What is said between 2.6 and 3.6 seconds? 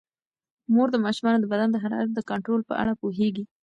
په اړه پوهیږي.